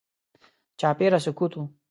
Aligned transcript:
چاپېره 0.79 1.19
سکوت 1.25 1.51
و. 1.57 1.61